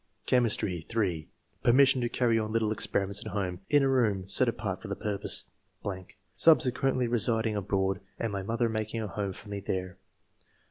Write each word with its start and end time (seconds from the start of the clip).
Chemistry.— 0.25 0.81
(3) 0.89 1.29
Penniasion 1.63 2.01
to 2.01 2.09
cany 2.09 2.39
on 2.39 2.51
little 2.51 2.71
experiments 2.71 3.23
at 3.23 3.33
home, 3.33 3.59
in 3.69 3.83
a 3.83 3.87
room 3.87 4.27
set 4.27 4.49
apart 4.49 4.81
for 4.81 4.87
the 4.87 4.95
purpose 4.95 5.45
Subsequently 6.33 7.07
residing 7.07 7.55
abroad 7.55 8.01
and 8.17 8.33
my 8.33 8.41
mother 8.41 8.67
making 8.67 9.03
a 9.03 9.07
home 9.07 9.33
for 9.33 9.49
me 9.49 9.59
there. 9.59 9.99